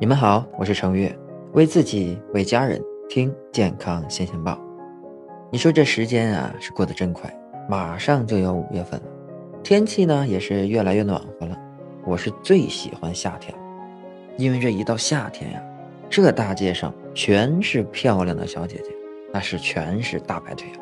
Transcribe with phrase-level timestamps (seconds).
[0.00, 1.12] 你们好，我是程月，
[1.54, 4.56] 为自己为家人听健康新鲜报。
[5.50, 7.28] 你说这时间啊是过得真快，
[7.68, 9.06] 马上就要五月份了，
[9.60, 11.58] 天气呢也是越来越暖和了。
[12.06, 13.52] 我是最喜欢夏天，
[14.36, 15.60] 因为这一到夏天呀，
[16.08, 18.94] 这大街上全是漂亮的小姐姐，
[19.32, 20.78] 那是全是大白腿啊。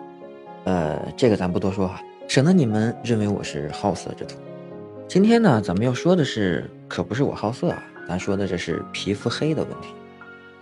[0.64, 4.36] 呃，这个咱不多说哈，省得你们认为我是好色之徒。
[5.08, 7.82] 今天呢，咱们要说的是，可不是我好色啊。
[8.08, 9.88] 咱说的这是皮肤黑的问题，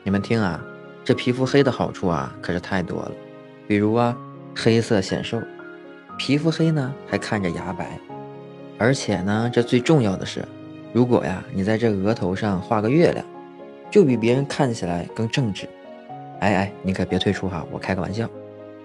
[0.02, 0.64] 你们听啊，
[1.04, 3.12] 这皮肤黑的好处啊可是太多了，
[3.68, 4.16] 比如啊，
[4.56, 5.42] 黑色显瘦，
[6.16, 7.98] 皮肤黑呢还看着牙白，
[8.78, 10.42] 而且呢，这最重要的是，
[10.92, 13.24] 如果呀你在这额头上画个月亮，
[13.90, 15.68] 就比别人看起来更正直。
[16.40, 18.28] 哎哎，你可别退出哈，我开个玩笑。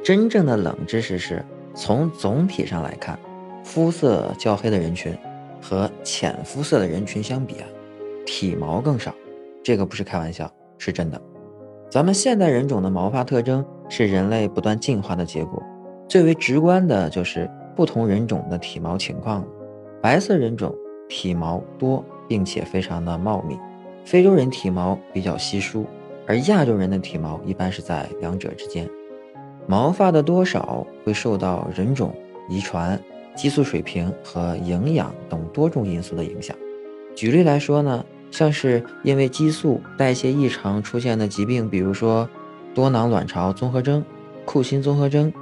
[0.03, 3.17] 真正的冷知识是从总体上来看，
[3.63, 5.17] 肤色较黑的人群
[5.61, 7.67] 和浅肤色的人群相比啊。
[8.31, 9.11] 体毛更少，
[9.63, 11.19] 这个不是开玩笑，是真的。
[11.89, 15.61] 咱们现代人种的毛发特征是人类不断进化的结果，
[16.07, 19.43] 最为直观的就是不同人种的体毛情况。
[19.99, 20.73] 白色人种
[21.09, 23.55] 体毛多，并且非常的茂密；
[24.05, 25.87] 非洲人体毛比较稀疏，
[26.27, 28.87] 而亚洲人的体毛一般是在两者之间。
[29.65, 32.13] 毛发的多少会受到人种、
[32.47, 32.97] 遗传、
[33.35, 36.55] 激素水平和营养等多种因素的影响。
[37.15, 38.05] 举例来说呢？
[38.31, 42.29] 像是因为激素代谢异常出现的疾病，比如说
[42.73, 44.03] 多囊卵巢综合征、
[44.45, 45.33] 库欣综合征，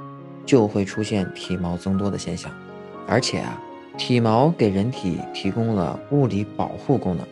[0.46, 2.50] 就会出现体毛增多的现象。
[3.06, 3.60] 而且啊，
[3.96, 7.26] 体毛给人体提供了物理保护功能，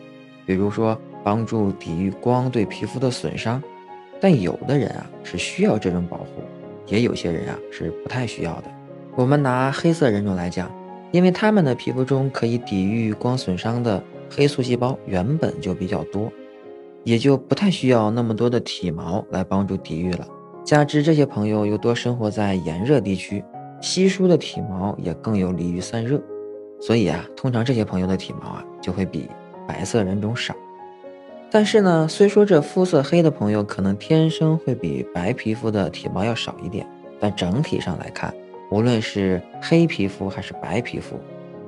[0.45, 3.61] 比如说帮助抵御光对皮肤的损伤。
[4.21, 6.43] 但有的人啊是需要这种保护，
[6.85, 8.63] 也有些人啊是不太需要的。
[9.15, 10.71] 我们拿黑色人种来讲，
[11.11, 14.03] 因为他们的皮肤中可以抵御光损伤的。
[14.29, 16.31] 黑素细胞原本就比较多，
[17.03, 20.27] 也就不太需要那么多的体毛来帮助抵御了。
[20.63, 23.43] 加之这些朋友又多生活在炎热地区，
[23.81, 26.21] 稀疏的体毛也更有利于散热，
[26.79, 29.29] 所以啊，通常这些朋友的体毛啊就会比
[29.67, 30.53] 白色人种少。
[31.49, 36.85] 但是呢，虽说这肤色黑的朋友可能天生会比白皮肤的体毛要少一点，
[37.17, 38.33] 但整体上来看，
[38.69, 41.15] 无论是黑皮肤还是白皮肤。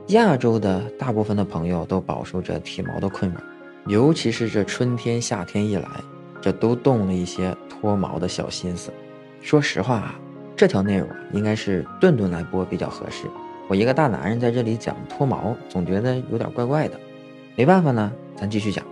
[0.10, 3.40] 亚洲的大部分的朋友都饱受着体毛的困扰，
[3.86, 5.88] 尤其是这春天、夏天一来，
[6.42, 8.92] 这都动了一些脱毛的小心思。
[9.40, 10.20] 说实话啊，
[10.56, 13.28] 这条内容啊，应该是顿顿来播比较合适。
[13.68, 17.00] 我一个大男人在这里讲脱毛，总觉得有点怪怪的。
[17.56, 18.84] 没办法呢，咱继续讲。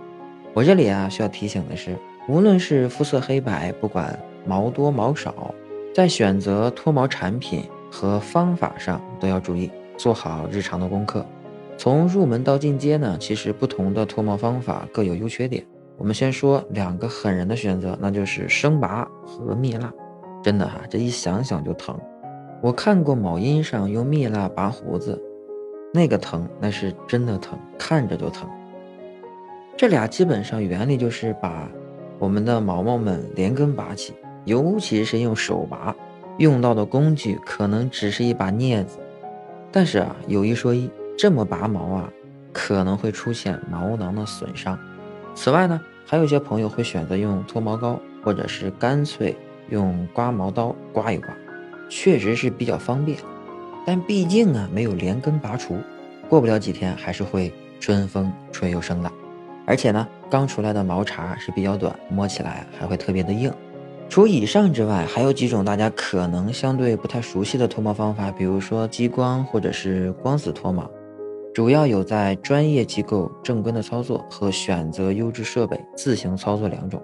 [0.54, 1.96] 我这里啊，需要提醒的是，
[2.28, 5.52] 无论是肤色黑白，不管毛多毛少，
[5.92, 9.68] 在选择脱毛产品和方法上都要注意。
[9.98, 11.26] 做好日常的功课，
[11.76, 15.66] 从入门到进阶呢，其实不同的脱毛方法各有优缺点。
[15.96, 19.92] 我们先说两个狠人的选择，那就是生拔和蜜蜡。
[20.40, 21.98] 真的哈，这一想想就疼。
[22.62, 25.20] 我看过某音上用蜜蜡拔胡子，
[25.92, 28.48] 那个疼那是真的疼，看着就疼。
[29.76, 31.68] 这俩基本上原理就是把
[32.20, 35.94] 我们的毛毛们连根拔起，尤其是用手拔，
[36.38, 38.98] 用到的工具可能只是一把镊子。
[39.70, 42.12] 但是啊，有一说一，这么拔毛啊，
[42.52, 44.78] 可能会出现毛囊的损伤。
[45.34, 49.36] 此外呢，还有些朋友会选择用脱毛膏，或者是干脆
[49.70, 51.28] 用刮毛刀刮一刮，
[51.88, 53.18] 确实是比较方便。
[53.86, 55.78] 但毕竟啊，没有连根拔除，
[56.28, 59.12] 过不了几天还是会春风吹又生的。
[59.66, 63.52] 而且呢，刚出来的毛茬是比较短，摸起来还会特别的硬。
[64.08, 70.90] 除以上之外，还有几种大家可能相对不太熟悉的脱毛方法，比如说激光或者是光子脱毛，
[71.54, 77.00] 主要有在专业机构正规的操作和选择优质设备自行操作两种，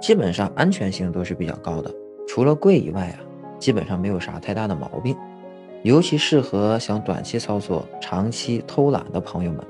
[0.00, 1.94] 基本上安全性都是比较高的。
[2.26, 3.16] 除了贵以外啊，
[3.60, 5.16] 基本上没有啥太大的毛病，
[5.84, 9.64] 尤其适合想短期操作、长期偷懒的朋友们。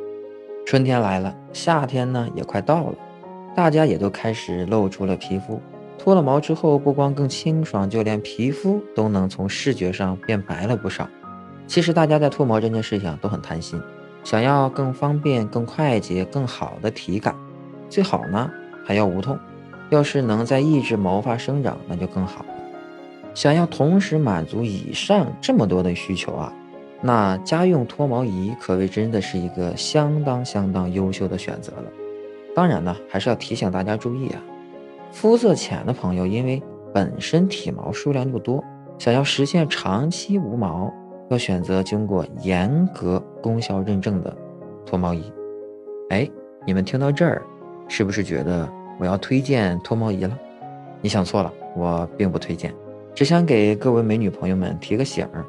[0.65, 2.95] 春天来了，夏天呢也快到了，
[3.55, 5.61] 大家也都开始露出了皮肤。
[5.99, 11.09] 脱了毛之后，不光更清爽，就连皮肤都能从视觉上变白了不少。
[11.67, 13.79] 其实大家在脱毛这件事情都很贪心，
[14.25, 17.35] 想要更方便、更快捷、更好的体感，
[17.91, 18.51] 最好呢
[18.87, 19.39] 还要无痛。
[19.91, 22.49] 要是能在抑制毛发生长，那就更好了。
[23.35, 26.53] 想要同时满足以上这么多的需求啊，
[27.03, 31.85] 那家用脱毛仪可谓真的是一个相当相当优秀的选择了。
[32.55, 34.43] 当然呢，还是要提醒大家注意啊。
[35.11, 36.63] 肤色浅的朋友，因为
[36.93, 38.63] 本身体毛数量就多，
[38.99, 40.93] 想要实现长期无毛，
[41.31, 44.37] 要选择经过严格功效认证的
[44.87, 45.23] 脱毛仪。
[46.11, 46.29] 哎，
[46.67, 47.43] 你们听到这儿，
[47.89, 48.69] 是不是觉得
[48.99, 50.39] 我要推荐脱毛仪了。
[51.01, 52.75] 你想错了，我并不推荐，
[53.15, 55.45] 只想给各位美女朋友们提个醒儿：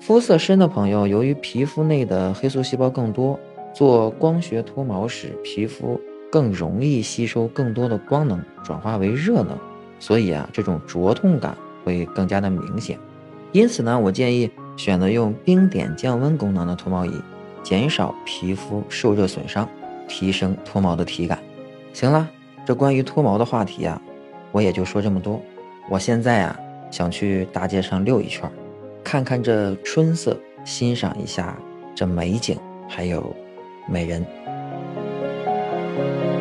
[0.00, 3.38] 肤色深的朋友，由于皮肤内的黑素细胞更多，
[3.72, 6.00] 做光学脱毛时，皮肤
[6.34, 9.56] 更容易吸收更多的光能，转化为热能，
[10.00, 12.98] 所以啊，这种灼痛感会更加的明显。
[13.52, 17.12] 因此呢，我建议选择用冰点降温功能的脱毛仪，
[17.62, 19.68] 减少皮肤受热损伤，
[20.08, 21.38] 提升脱毛的体感。
[21.92, 22.28] 行了，
[22.66, 24.02] 这关于脱毛的话题啊。
[24.50, 25.40] 我也就说这么多。
[25.88, 26.58] 我现在啊，
[26.90, 28.50] 想去大街上溜一圈，
[29.04, 31.56] 看看这春色，欣赏一下
[31.94, 32.58] 这美景，
[32.88, 33.32] 还有
[33.88, 34.26] 美人。
[35.96, 36.33] Thank you.